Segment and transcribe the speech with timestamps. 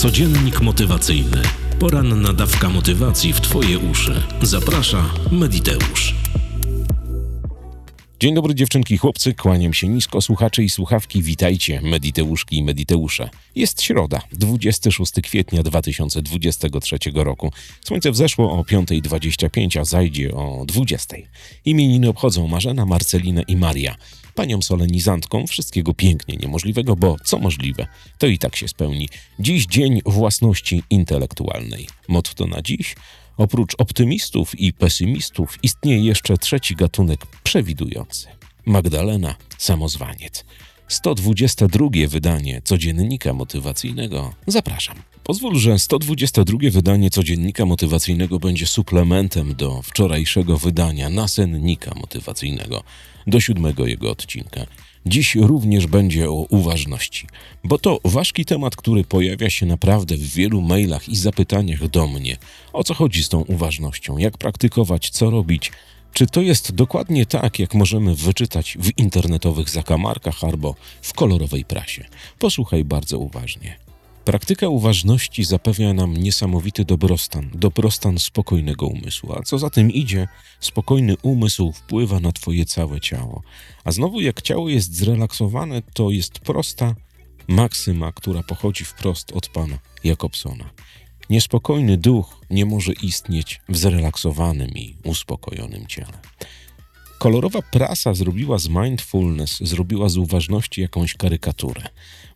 [0.00, 1.42] Codziennik motywacyjny.
[1.78, 4.22] Poranna dawka motywacji w Twoje uszy.
[4.42, 6.14] Zaprasza Mediteusz.
[8.20, 13.30] Dzień dobry dziewczynki chłopcy, kłaniam się nisko, słuchacze i słuchawki, witajcie, mediteuszki i mediteusze.
[13.54, 17.52] Jest środa, 26 kwietnia 2023 roku.
[17.84, 21.22] Słońce wzeszło o 5.25, a zajdzie o 20.00.
[21.64, 23.96] Imieniny obchodzą Marzena, Marcelina i Maria.
[24.34, 27.86] Panią solenizantką wszystkiego pięknie niemożliwego, bo co możliwe,
[28.18, 29.08] to i tak się spełni.
[29.38, 31.86] Dziś dzień własności intelektualnej.
[32.08, 32.94] Motto na dziś–
[33.40, 38.28] Oprócz optymistów i pesymistów istnieje jeszcze trzeci gatunek przewidujący.
[38.66, 40.44] Magdalena Samozwaniec.
[40.90, 44.34] 122 wydanie codziennika motywacyjnego.
[44.46, 44.96] Zapraszam.
[45.24, 52.82] Pozwól, że 122 wydanie codziennika motywacyjnego będzie suplementem do wczorajszego wydania nasennika motywacyjnego,
[53.26, 54.66] do siódmego jego odcinka.
[55.06, 57.26] Dziś również będzie o uważności,
[57.64, 62.36] bo to ważki temat, który pojawia się naprawdę w wielu mailach i zapytaniach do mnie.
[62.72, 64.18] O co chodzi z tą uważnością?
[64.18, 65.10] Jak praktykować?
[65.10, 65.72] Co robić?
[66.12, 72.04] Czy to jest dokładnie tak, jak możemy wyczytać w internetowych zakamarkach albo w kolorowej prasie?
[72.38, 73.78] Posłuchaj bardzo uważnie.
[74.24, 80.28] Praktyka uważności zapewnia nam niesamowity dobrostan, dobrostan spokojnego umysłu, a co za tym idzie,
[80.60, 83.42] spokojny umysł wpływa na Twoje całe ciało.
[83.84, 86.94] A znowu, jak ciało jest zrelaksowane, to jest prosta
[87.48, 90.70] maksyma, która pochodzi wprost od pana Jakobsona.
[91.30, 96.18] Niespokojny duch nie może istnieć w zrelaksowanym i uspokojonym ciele.
[97.18, 101.82] Kolorowa prasa zrobiła z mindfulness, zrobiła z uważności jakąś karykaturę,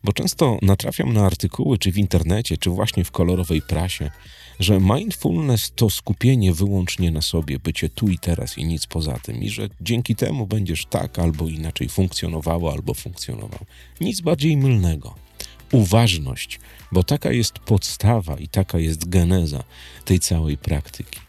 [0.03, 4.11] bo często natrafiam na artykuły, czy w internecie, czy właśnie w kolorowej prasie,
[4.59, 9.43] że mindfulness to skupienie wyłącznie na sobie, bycie tu i teraz i nic poza tym,
[9.43, 13.65] i że dzięki temu będziesz tak albo inaczej funkcjonowało albo funkcjonował.
[14.01, 15.24] Nic bardziej mylnego.
[15.71, 16.59] Uważność,
[16.91, 19.63] bo taka jest podstawa i taka jest geneza
[20.05, 21.19] tej całej praktyki.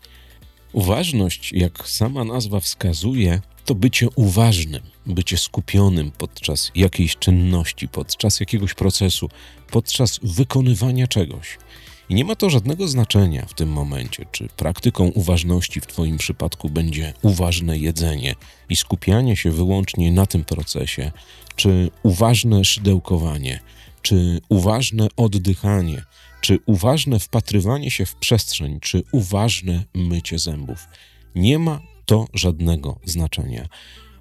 [0.72, 8.75] Uważność, jak sama nazwa wskazuje, to bycie uważnym, bycie skupionym podczas jakiejś czynności, podczas jakiegoś
[8.75, 9.28] procesu,
[9.70, 11.58] podczas wykonywania czegoś.
[12.08, 16.70] I nie ma to żadnego znaczenia w tym momencie, czy praktyką uważności w Twoim przypadku
[16.70, 18.34] będzie uważne jedzenie
[18.69, 21.12] i skupianie się wyłącznie na tym procesie,
[21.56, 23.60] czy uważne szydełkowanie,
[24.06, 26.03] czy uważne oddychanie,
[26.41, 30.89] czy uważne wpatrywanie się w przestrzeń, czy uważne mycie zębów.
[31.34, 33.69] Nie ma to żadnego znaczenia.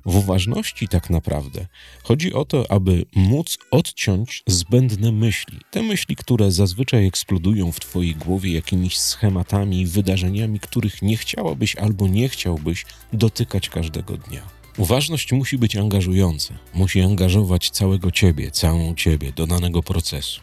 [0.05, 1.67] W uważności tak naprawdę
[2.03, 5.59] chodzi o to, aby móc odciąć zbędne myśli.
[5.71, 11.75] Te myśli, które zazwyczaj eksplodują w Twojej głowie jakimiś schematami i wydarzeniami, których nie chciałabyś
[11.75, 14.64] albo nie chciałbyś dotykać każdego dnia.
[14.77, 20.41] Uważność musi być angażująca, musi angażować całego Ciebie, całą Ciebie do danego procesu.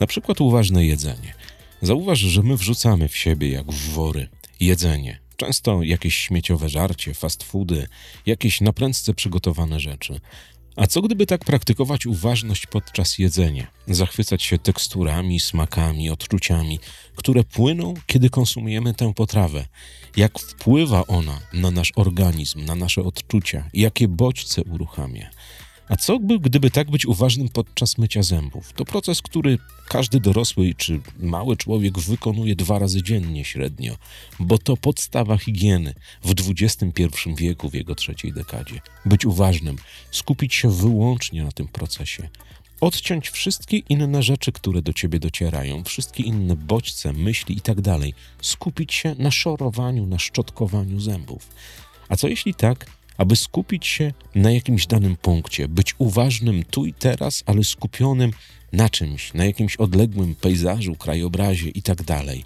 [0.00, 1.34] Na przykład uważne jedzenie.
[1.82, 4.28] Zauważ, że my wrzucamy w siebie jak w wory
[4.60, 7.86] jedzenie, Często jakieś śmieciowe żarcie, fast foody,
[8.26, 10.20] jakieś naprędce przygotowane rzeczy.
[10.76, 16.78] A co gdyby tak praktykować uważność podczas jedzenia, zachwycać się teksturami, smakami, odczuciami,
[17.16, 19.66] które płyną, kiedy konsumujemy tę potrawę?
[20.16, 25.30] Jak wpływa ona na nasz organizm, na nasze odczucia, jakie bodźce uruchamia?
[25.88, 28.72] A co by, gdyby tak być uważnym podczas mycia zębów?
[28.72, 33.96] To proces, który każdy dorosły czy mały człowiek wykonuje dwa razy dziennie średnio,
[34.40, 35.94] bo to podstawa higieny
[36.24, 37.02] w XXI
[37.36, 38.80] wieku, w jego trzeciej dekadzie.
[39.06, 39.76] Być uważnym,
[40.10, 42.28] skupić się wyłącznie na tym procesie.
[42.80, 48.14] Odciąć wszystkie inne rzeczy, które do ciebie docierają, wszystkie inne bodźce, myśli i tak dalej.
[48.42, 51.48] Skupić się na szorowaniu, na szczotkowaniu zębów.
[52.08, 52.86] A co jeśli tak,
[53.18, 58.30] aby skupić się na jakimś danym punkcie, być uważnym tu i teraz, ale skupionym
[58.72, 62.44] na czymś, na jakimś odległym pejzażu, krajobrazie i tak dalej.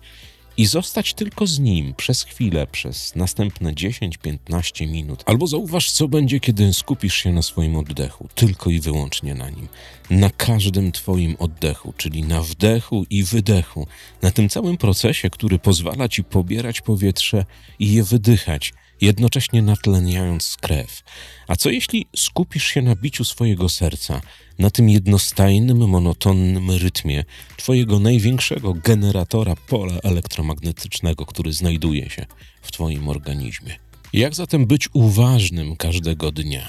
[0.56, 5.22] I zostać tylko z nim przez chwilę, przez następne 10-15 minut.
[5.26, 9.69] Albo zauważ, co będzie, kiedy skupisz się na swoim oddechu, tylko i wyłącznie na nim.
[10.10, 13.87] Na każdym Twoim oddechu, czyli na wdechu i wydechu,
[14.23, 17.44] na tym całym procesie, który pozwala Ci pobierać powietrze
[17.78, 18.73] i je wydychać
[19.04, 21.02] jednocześnie natleniając krew.
[21.48, 24.20] A co jeśli skupisz się na biciu swojego serca,
[24.58, 27.24] na tym jednostajnym, monotonnym rytmie
[27.56, 32.26] Twojego największego generatora pola elektromagnetycznego, który znajduje się
[32.62, 33.74] w Twoim organizmie?
[34.12, 36.68] Jak zatem być uważnym każdego dnia?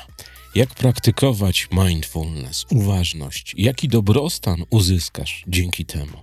[0.55, 3.53] Jak praktykować mindfulness, uważność?
[3.57, 6.17] Jaki dobrostan uzyskasz dzięki temu?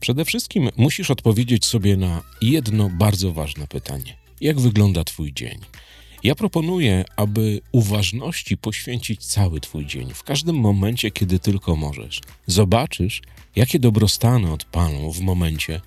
[0.00, 5.58] Przede wszystkim musisz odpowiedzieć sobie na jedno bardzo ważne pytanie– jak wygląda Twój dzień?
[6.22, 12.20] Ja proponuję, aby uważności poświęcić cały Twój dzień, w każdym momencie, kiedy tylko możesz.
[12.46, 13.22] Zobaczysz,
[13.56, 15.80] jakie dobrostany odpalą w momencie,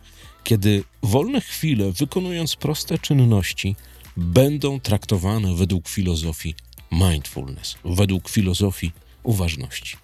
[0.43, 3.75] kiedy wolne chwile, wykonując proste czynności,
[4.17, 6.55] będą traktowane według filozofii
[6.91, 8.91] mindfulness, według filozofii
[9.23, 9.97] uważności.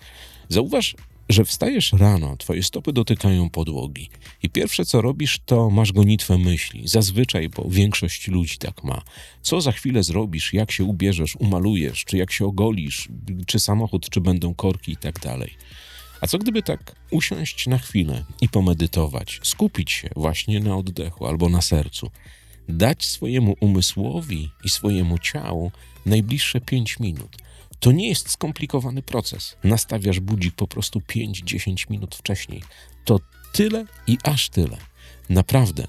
[0.49, 0.95] Zauważ,
[1.29, 4.09] że wstajesz rano, twoje stopy dotykają podłogi
[4.43, 6.87] i pierwsze co robisz, to masz gonitwę myśli.
[6.87, 9.01] Zazwyczaj, bo większość ludzi tak ma.
[9.41, 13.09] Co za chwilę zrobisz, jak się ubierzesz, umalujesz, czy jak się ogolisz,
[13.47, 15.53] czy samochód, czy będą korki i tak dalej.
[16.21, 21.49] A co gdyby tak usiąść na chwilę i pomedytować, skupić się właśnie na oddechu albo
[21.49, 22.11] na sercu,
[22.69, 25.71] dać swojemu umysłowi i swojemu ciału
[26.05, 27.37] najbliższe 5 minut.
[27.85, 29.57] To nie jest skomplikowany proces.
[29.63, 32.63] Nastawiasz budzik po prostu 5-10 minut wcześniej.
[33.03, 33.19] To
[33.53, 34.77] tyle i aż tyle.
[35.29, 35.85] Naprawdę.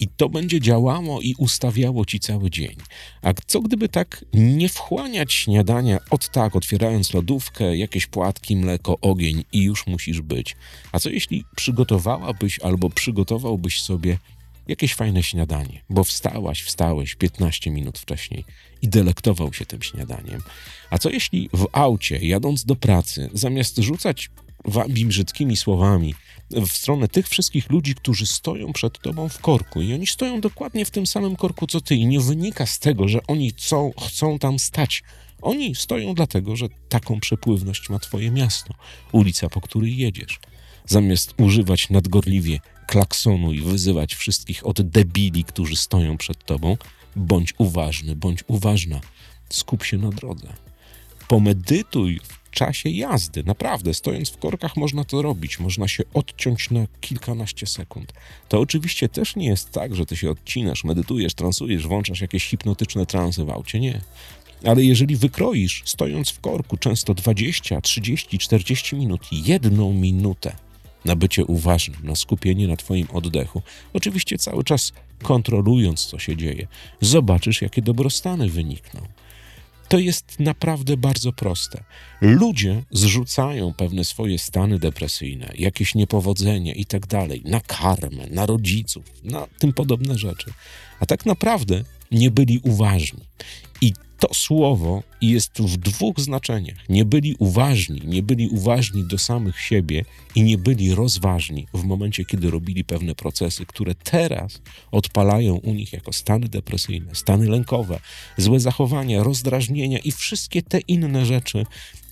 [0.00, 2.76] I to będzie działało i ustawiało ci cały dzień.
[3.22, 9.44] A co gdyby tak nie wchłaniać śniadania od tak, otwierając lodówkę, jakieś płatki, mleko, ogień
[9.52, 10.56] i już musisz być?
[10.92, 14.18] A co jeśli przygotowałabyś albo przygotowałbyś sobie
[14.68, 18.44] jakieś fajne śniadanie, bo wstałaś, wstałeś 15 minut wcześniej
[18.82, 20.42] i delektował się tym śniadaniem.
[20.90, 24.30] A co jeśli w aucie, jadąc do pracy, zamiast rzucać
[24.64, 26.14] wami brzydkimi słowami
[26.50, 30.84] w stronę tych wszystkich ludzi, którzy stoją przed tobą w korku i oni stoją dokładnie
[30.84, 34.38] w tym samym korku co ty i nie wynika z tego, że oni chcą, chcą
[34.38, 35.02] tam stać.
[35.42, 38.74] Oni stoją dlatego, że taką przepływność ma twoje miasto,
[39.12, 40.40] ulica, po której jedziesz.
[40.86, 46.76] Zamiast używać nadgorliwie klaksonu i wyzywać wszystkich od debili, którzy stoją przed tobą,
[47.16, 49.00] bądź uważny, bądź uważna.
[49.50, 50.48] Skup się na drodze.
[51.28, 53.44] Pomedytuj w czasie jazdy.
[53.44, 55.60] Naprawdę, stojąc w korkach można to robić.
[55.60, 58.12] Można się odciąć na kilkanaście sekund.
[58.48, 63.06] To oczywiście też nie jest tak, że ty się odcinasz, medytujesz, transujesz, włączasz jakieś hipnotyczne
[63.06, 63.80] transy w aucie.
[63.80, 64.00] Nie.
[64.64, 70.67] Ale jeżeli wykroisz, stojąc w korku, często 20, 30, 40 minut, jedną minutę
[71.04, 73.62] na bycie uważnym, na skupienie na Twoim oddechu,
[73.92, 74.92] oczywiście cały czas
[75.22, 76.66] kontrolując, co się dzieje,
[77.00, 79.00] zobaczysz, jakie dobrostany wynikną.
[79.88, 81.84] To jest naprawdę bardzo proste.
[82.20, 89.04] Ludzie zrzucają pewne swoje stany depresyjne, jakieś niepowodzenie i tak dalej, na karmę, na rodziców,
[89.24, 90.52] na tym podobne rzeczy.
[91.00, 93.20] A tak naprawdę nie byli uważni.
[94.18, 96.88] To słowo jest w dwóch znaczeniach.
[96.88, 100.04] Nie byli uważni, nie byli uważni do samych siebie
[100.34, 104.60] i nie byli rozważni w momencie, kiedy robili pewne procesy, które teraz
[104.90, 108.00] odpalają u nich jako stany depresyjne, stany lękowe,
[108.36, 111.66] złe zachowania, rozdrażnienia i wszystkie te inne rzeczy,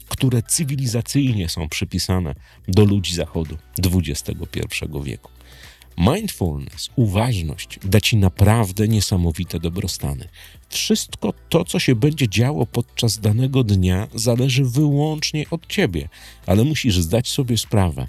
[0.08, 2.34] które cywilizacyjnie są przypisane
[2.68, 5.30] do ludzi Zachodu XXI wieku.
[5.98, 10.28] Mindfulness, uważność da ci naprawdę niesamowite dobrostany.
[10.68, 16.08] Wszystko to, co się będzie działo podczas danego dnia, zależy wyłącznie od ciebie,
[16.46, 18.08] ale musisz zdać sobie sprawę,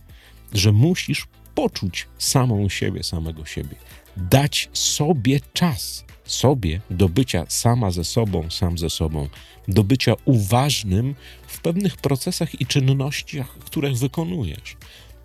[0.54, 3.76] że musisz poczuć samą siebie, samego siebie,
[4.18, 9.30] dać sobie czas, sobie do bycia sama ze sobą, sam ze sobą,
[9.68, 11.16] do bycia uważnym
[11.48, 14.78] w pewnych procesach i czynnościach, które wykonujesz.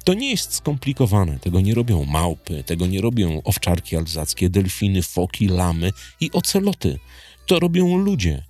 [0.05, 1.39] To nie jest skomplikowane.
[1.39, 6.99] Tego nie robią małpy, tego nie robią owczarki alzackie, delfiny, foki, lamy i oceloty.
[7.47, 8.45] To robią ludzie.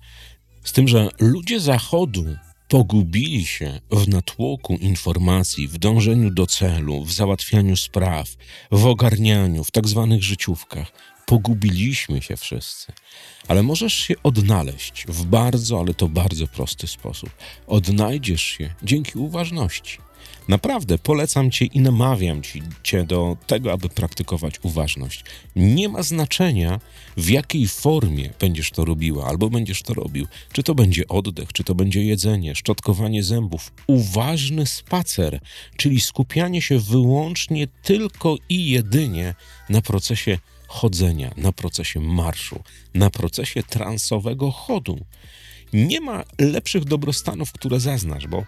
[0.63, 2.25] Z tym, że ludzie Zachodu
[2.67, 8.29] pogubili się w natłoku informacji, w dążeniu do celu, w załatwianiu spraw,
[8.71, 10.91] w ogarnianiu, w tak zwanych życiówkach.
[11.25, 12.93] Pogubiliśmy się wszyscy.
[13.47, 17.29] Ale możesz się odnaleźć w bardzo, ale to bardzo prosty sposób.
[17.67, 19.97] Odnajdziesz się dzięki uważności.
[20.47, 25.23] Naprawdę polecam Cię i namawiam ci, Cię do tego, aby praktykować uważność.
[25.55, 26.79] Nie ma znaczenia,
[27.17, 30.27] w jakiej formie będziesz to robiła albo będziesz to robił.
[30.51, 33.71] Czy to będzie oddech, czy to będzie jedzenie, szczotkowanie zębów.
[33.87, 35.39] Uważny spacer,
[35.77, 39.35] czyli skupianie się wyłącznie tylko i jedynie
[39.69, 40.37] na procesie
[40.67, 42.59] chodzenia, na procesie marszu,
[42.93, 44.99] na procesie transowego chodu.
[45.73, 48.43] Nie ma lepszych dobrostanów, które zaznasz, bo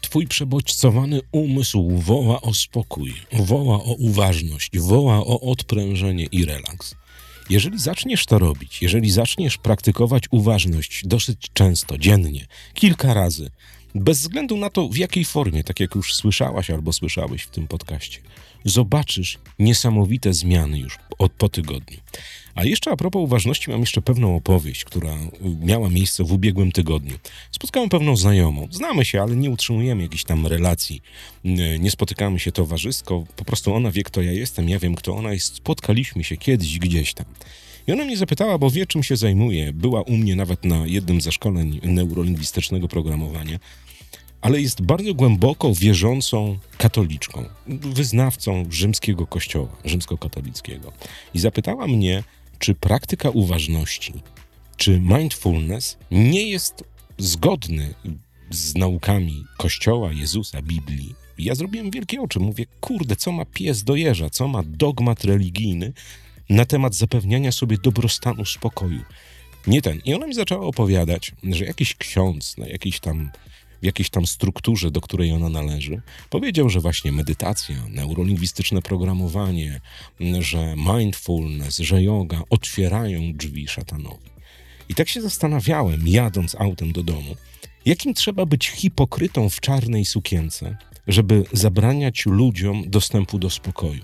[0.00, 6.94] Twój przebodźcowany umysł woła o spokój, woła o uważność, woła o odprężenie i relaks.
[7.50, 13.50] Jeżeli zaczniesz to robić, jeżeli zaczniesz praktykować uważność dosyć często, dziennie, kilka razy,
[13.94, 17.68] bez względu na to, w jakiej formie, tak jak już słyszałaś albo słyszałeś w tym
[17.68, 18.20] podcaście,
[18.64, 21.98] zobaczysz niesamowite zmiany już od, po tygodniu.
[22.54, 25.18] A jeszcze a propos uważności, mam jeszcze pewną opowieść, która
[25.60, 27.18] miała miejsce w ubiegłym tygodniu.
[27.50, 28.68] Spotkałem pewną znajomą.
[28.70, 31.02] Znamy się, ale nie utrzymujemy jakichś tam relacji.
[31.78, 33.24] Nie spotykamy się towarzysko.
[33.36, 35.54] Po prostu ona wie, kto ja jestem, ja wiem, kto ona jest.
[35.54, 37.26] Spotkaliśmy się kiedyś gdzieś tam.
[37.86, 39.72] I ona mnie zapytała, bo wie, czym się zajmuje.
[39.72, 43.58] Była u mnie nawet na jednym ze szkoleń neurolingwistycznego programowania,
[44.40, 50.92] ale jest bardzo głęboko wierzącą katoliczką, wyznawcą rzymskiego kościoła, rzymskokatolickiego.
[51.34, 52.24] I zapytała mnie,
[52.58, 54.12] czy praktyka uważności,
[54.76, 56.84] czy mindfulness nie jest
[57.18, 57.94] zgodny
[58.50, 61.14] z naukami Kościoła, Jezusa, Biblii.
[61.38, 62.40] Ja zrobiłem wielkie oczy.
[62.40, 65.92] Mówię, kurde, co ma pies do jeża, co ma dogmat religijny
[66.50, 69.00] na temat zapewniania sobie dobrostanu, spokoju.
[69.66, 70.00] Nie ten.
[70.04, 73.30] I ona mi zaczęła opowiadać, że jakiś ksiądz na jakiejś tam
[73.82, 79.80] w jakiejś tam strukturze, do której ona należy, powiedział, że właśnie medytacja, neurolingwistyczne programowanie,
[80.40, 84.30] że mindfulness, że yoga otwierają drzwi szatanowi.
[84.88, 87.36] I tak się zastanawiałem, jadąc autem do domu,
[87.86, 94.02] jakim trzeba być hipokrytą w czarnej sukience, żeby zabraniać ludziom dostępu do spokoju,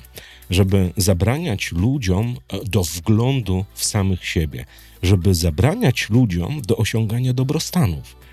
[0.50, 4.64] żeby zabraniać ludziom e, do wglądu w samych siebie,
[5.02, 8.25] żeby zabraniać ludziom do osiągania dobrostanów.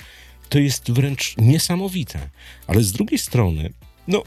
[0.50, 2.30] To jest wręcz niesamowite.
[2.68, 3.74] Ale z drugiej strony,
[4.08, 4.24] no,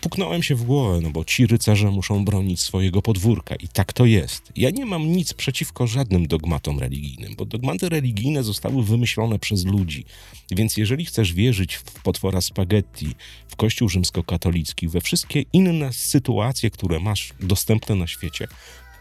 [0.00, 4.06] puknąłem się w głowę, no bo ci rycerze muszą bronić swojego podwórka i tak to
[4.06, 4.52] jest.
[4.56, 10.04] Ja nie mam nic przeciwko żadnym dogmatom religijnym, bo dogmaty religijne zostały wymyślone przez ludzi.
[10.50, 13.14] Więc jeżeli chcesz wierzyć w potwora spaghetti,
[13.48, 18.48] w Kościół rzymskokatolicki, we wszystkie inne sytuacje, które masz dostępne na świecie,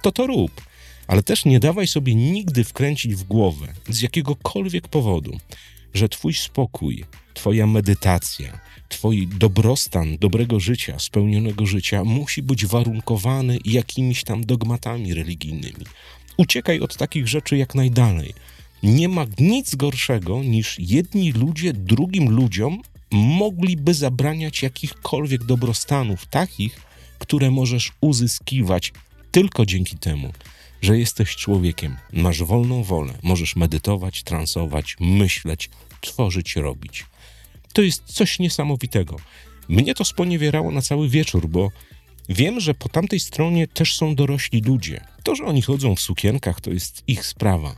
[0.01, 0.61] to to rób.
[1.07, 5.37] Ale też nie dawaj sobie nigdy wkręcić w głowę z jakiegokolwiek powodu,
[5.93, 14.23] że Twój spokój, Twoja medytacja, Twój dobrostan dobrego życia, spełnionego życia musi być warunkowany jakimiś
[14.23, 15.85] tam dogmatami religijnymi.
[16.37, 18.33] Uciekaj od takich rzeczy jak najdalej.
[18.83, 22.81] Nie ma nic gorszego niż jedni ludzie drugim ludziom
[23.11, 26.81] mogliby zabraniać jakichkolwiek dobrostanów, takich,
[27.19, 28.93] które możesz uzyskiwać
[29.31, 30.33] tylko dzięki temu,
[30.81, 35.69] że jesteś człowiekiem, masz wolną wolę, możesz medytować, transować, myśleć,
[36.01, 37.05] tworzyć, robić.
[37.73, 39.15] To jest coś niesamowitego.
[39.69, 41.71] Mnie to sponiewierało na cały wieczór, bo
[42.29, 45.05] wiem, że po tamtej stronie też są dorośli ludzie.
[45.23, 47.75] To, że oni chodzą w sukienkach, to jest ich sprawa.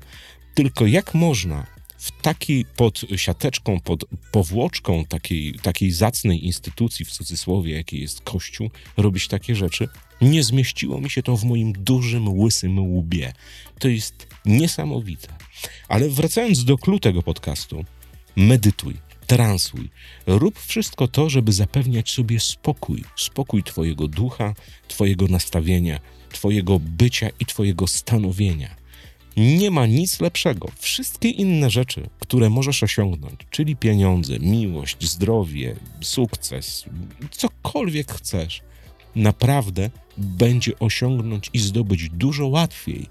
[0.56, 1.68] Tylko jak można
[2.02, 8.70] w takiej pod siateczką, pod powłoczką takiej, takiej zacnej instytucji, w cudzysłowie, jakiej jest Kościół,
[8.98, 9.88] robić takie rzeczy,
[10.22, 13.34] nie zmieściło mi się to w moim dużym, łysym łbie.
[13.80, 15.28] To jest niesamowite.
[15.88, 17.86] Ale wracając do klu tego podcastu,
[18.36, 18.94] medytuj,
[19.28, 19.90] transuj.
[20.28, 23.04] Rób wszystko to, żeby zapewniać sobie spokój.
[23.16, 24.54] Spokój Twojego ducha,
[24.88, 26.00] Twojego nastawienia,
[26.32, 28.81] Twojego bycia i Twojego stanowienia.
[29.38, 30.70] Nie ma nic lepszego.
[30.80, 36.86] Wszystkie inne rzeczy, które możesz osiągnąć, czyli pieniądze, miłość, zdrowie, sukces,
[37.32, 38.62] cokolwiek chcesz,
[39.16, 43.06] naprawdę będzie osiągnąć i zdobyć dużo łatwiej,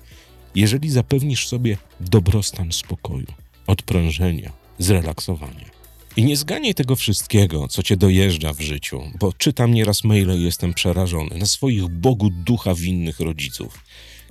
[0.54, 3.26] jeżeli zapewnisz sobie dobrostan spokoju,
[3.66, 5.70] odprężenia, zrelaksowania.
[6.16, 10.42] I nie zganiaj tego wszystkiego, co cię dojeżdża w życiu, bo czytam nieraz maile i
[10.42, 13.84] jestem przerażony na swoich Bogu ducha winnych rodziców.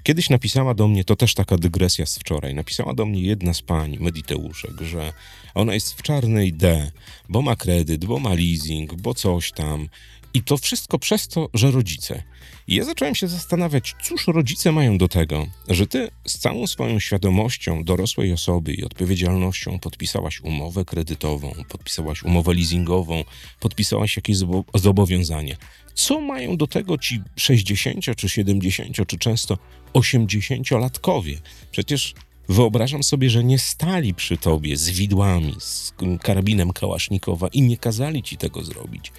[0.10, 3.62] Kiedyś napisała do mnie, to też taka dygresja z wczoraj, napisała do mnie jedna z
[3.62, 5.14] pań, Mediteuszek, że
[5.54, 6.92] ona jest w czarnej D,
[7.30, 9.90] bo ma kredyt, bo ma leasing, bo coś tam.
[10.34, 12.24] I to wszystko przez to, że rodzice.
[12.68, 17.00] I ja zacząłem się zastanawiać, cóż rodzice mają do tego, że ty z całą swoją
[17.00, 23.24] świadomością dorosłej osoby i odpowiedzialnością podpisałaś umowę kredytową, podpisałaś umowę leasingową,
[23.60, 24.38] podpisałaś jakieś
[24.74, 25.58] zobowiązanie.
[25.94, 29.58] Co mają do tego ci 60 czy 70 czy często
[29.94, 31.38] 80-latkowie?
[31.72, 32.14] Przecież
[32.50, 38.24] Wyobrażam sobie, że nie stali przy tobie z widłami, z karabinem Kałasznikowa i nie kazali
[38.24, 39.12] ci tego zrobić.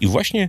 [0.00, 0.48] I właśnie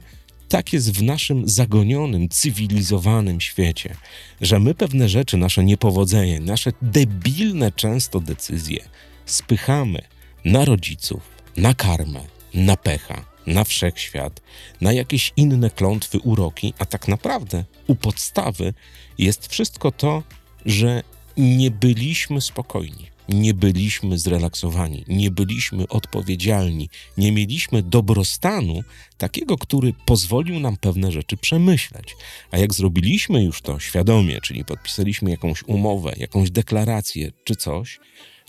[0.49, 3.95] tak jest w naszym zagonionym, cywilizowanym świecie,
[4.41, 8.89] że my pewne rzeczy, nasze niepowodzenie, nasze debilne często decyzje
[9.25, 10.01] spychamy
[10.45, 11.21] na rodziców,
[11.57, 12.23] na karmę,
[12.53, 14.41] na pecha, na wszechświat,
[14.81, 18.73] na jakieś inne klątwy, uroki, a tak naprawdę u podstawy
[19.17, 20.23] jest wszystko to,
[20.65, 21.03] że
[21.37, 28.81] nie byliśmy spokojni nie byliśmy zrelaksowani, nie byliśmy odpowiedzialni, nie mieliśmy dobrostanu
[29.17, 32.15] takiego, który pozwolił nam pewne rzeczy przemyśleć.
[32.51, 37.99] A jak zrobiliśmy już to świadomie, czyli podpisaliśmy jakąś umowę, jakąś deklarację czy coś,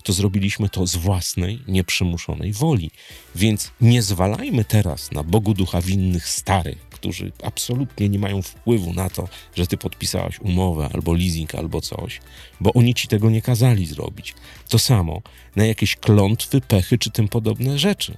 [0.03, 2.91] to zrobiliśmy to z własnej, nieprzymuszonej woli.
[3.35, 9.09] Więc nie zwalajmy teraz na Bogu ducha winnych starych, którzy absolutnie nie mają wpływu na
[9.09, 12.21] to, że ty podpisałaś umowę albo leasing albo coś,
[12.59, 14.33] bo oni ci tego nie kazali zrobić.
[14.69, 15.21] To samo
[15.55, 18.17] na jakieś klątwy, pechy czy tym podobne rzeczy.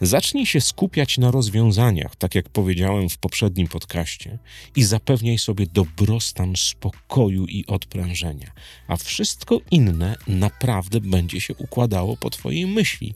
[0.00, 4.38] Zacznij się skupiać na rozwiązaniach, tak jak powiedziałem w poprzednim podcaście,
[4.76, 8.50] i zapewniaj sobie dobrostan spokoju i odprężenia,
[8.88, 13.14] a wszystko inne naprawdę będzie się układało po Twojej myśli.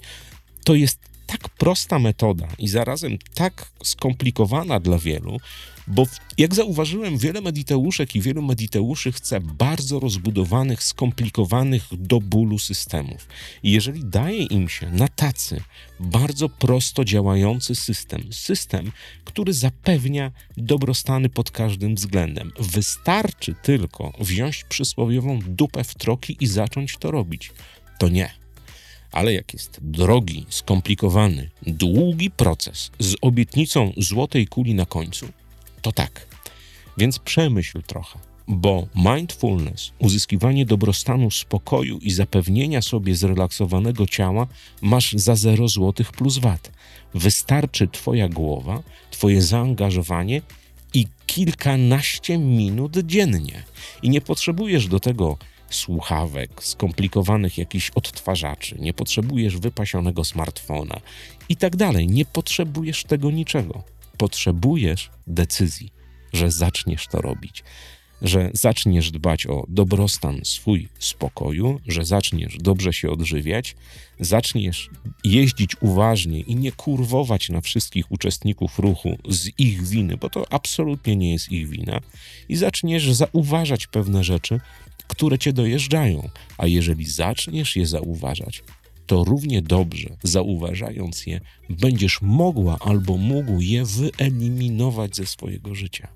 [0.64, 1.13] To jest
[1.64, 5.36] prosta metoda i zarazem tak skomplikowana dla wielu,
[5.86, 6.06] bo
[6.38, 13.28] jak zauważyłem, wiele mediteuszek i wielu mediteuszy chce bardzo rozbudowanych, skomplikowanych do bólu systemów.
[13.62, 15.60] I jeżeli daje im się na tacy
[16.00, 18.92] bardzo prosto działający system, system,
[19.24, 26.96] który zapewnia dobrostany pod każdym względem, wystarczy tylko wziąć przysłowiową dupę w troki i zacząć
[26.96, 27.52] to robić.
[27.98, 28.43] To nie.
[29.14, 35.26] Ale jak jest drogi, skomplikowany, długi proces z obietnicą złotej kuli na końcu,
[35.82, 36.26] to tak.
[36.98, 38.18] Więc przemyśl trochę,
[38.48, 44.46] bo mindfulness, uzyskiwanie dobrostanu spokoju i zapewnienia sobie zrelaksowanego ciała
[44.82, 46.72] masz za 0 złotych plus VAT.
[47.14, 50.42] Wystarczy Twoja głowa, Twoje zaangażowanie
[50.94, 53.62] i kilkanaście minut dziennie.
[54.02, 55.38] I nie potrzebujesz do tego
[55.74, 61.00] słuchawek, skomplikowanych jakichś odtwarzaczy, nie potrzebujesz wypasionego smartfona
[61.48, 62.06] i tak dalej.
[62.08, 63.82] Nie potrzebujesz tego niczego.
[64.18, 65.92] Potrzebujesz decyzji,
[66.32, 67.64] że zaczniesz to robić,
[68.22, 73.76] że zaczniesz dbać o dobrostan swój spokoju, że zaczniesz dobrze się odżywiać,
[74.20, 74.90] zaczniesz
[75.24, 81.16] jeździć uważnie i nie kurwować na wszystkich uczestników ruchu z ich winy, bo to absolutnie
[81.16, 82.00] nie jest ich wina,
[82.48, 84.60] i zaczniesz zauważać pewne rzeczy,
[85.08, 88.62] które cię dojeżdżają, a jeżeli zaczniesz je zauważać,
[89.06, 96.08] to równie dobrze, zauważając je, będziesz mogła albo mógł je wyeliminować ze swojego życia.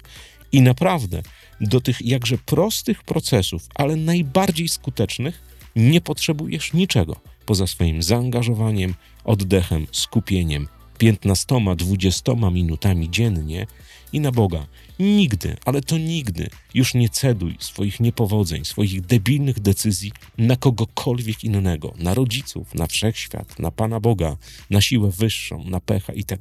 [0.52, 1.22] I naprawdę
[1.60, 5.42] do tych jakże prostych procesów, ale najbardziej skutecznych,
[5.76, 7.16] nie potrzebujesz niczego
[7.46, 10.68] poza swoim zaangażowaniem, oddechem, skupieniem,
[10.98, 13.66] 15-20 minutami dziennie
[14.12, 14.66] i na Boga.
[14.98, 21.94] Nigdy, ale to nigdy już nie ceduj swoich niepowodzeń, swoich debilnych decyzji na kogokolwiek innego,
[21.98, 24.36] na rodziców, na wszechświat, na Pana Boga,
[24.70, 26.38] na siłę wyższą, na pecha i tak.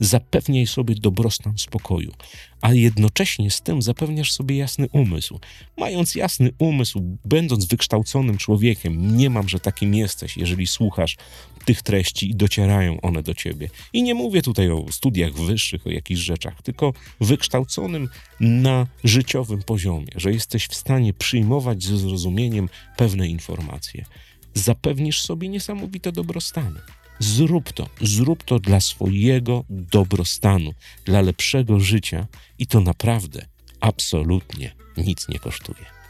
[0.00, 2.12] Zapewniaj sobie dobrostan spokoju,
[2.60, 5.40] a jednocześnie z tym zapewniasz sobie jasny umysł.
[5.76, 11.16] Mając jasny umysł, będąc wykształconym człowiekiem, mniemam, że takim jesteś, jeżeli słuchasz
[11.64, 13.68] tych treści i docierają one do ciebie.
[13.92, 18.08] I nie mówię tutaj o studiach wyższych, o jakichś rzeczach, tylko wykształconym
[18.40, 24.04] na życiowym poziomie, że jesteś w stanie przyjmować ze zrozumieniem pewne informacje.
[24.54, 26.80] Zapewnisz sobie niesamowite dobrostany.
[27.18, 30.72] Zrób to, zrób to dla swojego dobrostanu,
[31.04, 32.26] dla lepszego życia
[32.58, 33.46] i to naprawdę
[33.80, 36.01] absolutnie nic nie kosztuje.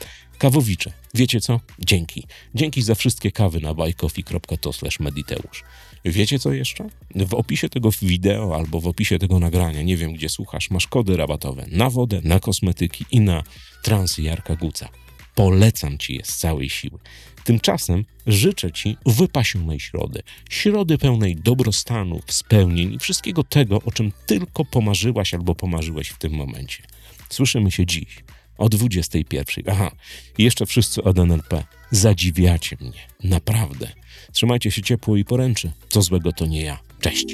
[0.42, 1.60] Kawowicze, wiecie co?
[1.78, 2.26] Dzięki.
[2.54, 5.64] Dzięki za wszystkie kawy na buycoffee.to mediteusz.
[6.04, 6.88] Wiecie co jeszcze?
[7.14, 11.16] W opisie tego wideo albo w opisie tego nagrania, nie wiem gdzie słuchasz, masz kody
[11.16, 13.42] rabatowe na wodę, na kosmetyki i na
[13.82, 14.88] transy Jarka Guca.
[15.34, 16.98] Polecam ci je z całej siły.
[17.44, 24.64] Tymczasem życzę ci wypasionej środy, środy pełnej dobrostanu, spełnień i wszystkiego tego, o czym tylko
[24.64, 26.82] pomarzyłaś albo pomarzyłeś w tym momencie.
[27.28, 28.22] Słyszymy się dziś
[28.58, 29.64] o 21.
[29.70, 29.90] Aha,
[30.38, 31.64] jeszcze wszyscy od NLP.
[31.90, 33.00] Zadziwiacie mnie.
[33.24, 33.88] Naprawdę.
[34.32, 35.72] Trzymajcie się ciepło i poręczy.
[35.88, 36.78] Co złego to nie ja.
[37.00, 37.26] Cześć.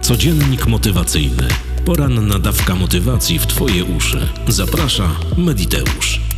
[0.00, 1.48] Codziennik motywacyjny.
[1.84, 4.28] Poranna dawka motywacji w Twoje uszy.
[4.48, 6.29] Zaprasza Mediteusz.